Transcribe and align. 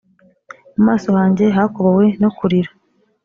mu 0.75 0.81
maso 0.87 1.07
hanjye 1.17 1.45
hakobowe 1.57 2.05
no 2.21 2.29
kurira 2.37 2.71